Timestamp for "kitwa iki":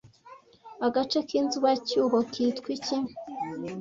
2.31-2.97